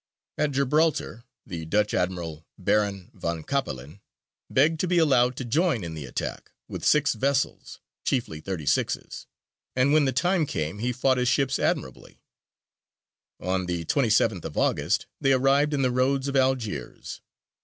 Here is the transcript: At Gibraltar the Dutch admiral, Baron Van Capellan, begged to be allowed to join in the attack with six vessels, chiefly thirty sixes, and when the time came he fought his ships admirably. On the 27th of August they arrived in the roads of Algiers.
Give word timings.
At 0.39 0.53
Gibraltar 0.53 1.25
the 1.45 1.63
Dutch 1.63 1.93
admiral, 1.93 2.47
Baron 2.57 3.11
Van 3.13 3.43
Capellan, 3.43 3.99
begged 4.49 4.79
to 4.79 4.87
be 4.87 4.97
allowed 4.97 5.35
to 5.35 5.45
join 5.45 5.83
in 5.83 5.93
the 5.93 6.07
attack 6.07 6.51
with 6.67 6.83
six 6.83 7.13
vessels, 7.13 7.79
chiefly 8.03 8.41
thirty 8.41 8.65
sixes, 8.65 9.27
and 9.75 9.93
when 9.93 10.05
the 10.05 10.11
time 10.11 10.47
came 10.47 10.79
he 10.79 10.91
fought 10.91 11.19
his 11.19 11.27
ships 11.29 11.59
admirably. 11.59 12.19
On 13.39 13.67
the 13.67 13.85
27th 13.85 14.43
of 14.43 14.57
August 14.57 15.05
they 15.19 15.33
arrived 15.33 15.71
in 15.71 15.83
the 15.83 15.91
roads 15.91 16.27
of 16.27 16.35
Algiers. 16.35 17.21